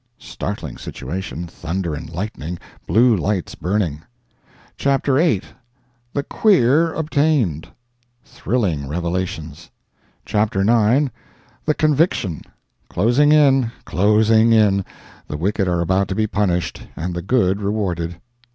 [0.17, 4.01] "—startling situation—thunder and lightning—blue lights burning.
[4.75, 9.69] Chapter VIII.—"The 'Queer' Obtained!"—thrilling revelations.
[10.25, 14.83] Chapter IX.—"The Conviction!"—closing in, closing in;
[15.27, 18.19] the wicked are about to be punished, and the good rewarded.